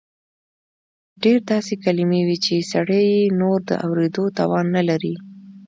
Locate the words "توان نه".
4.39-4.81